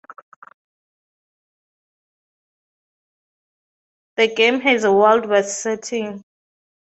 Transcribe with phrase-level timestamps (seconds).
[4.17, 6.23] The game has a Wild West setting.